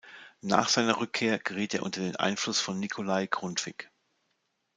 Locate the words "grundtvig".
3.27-3.87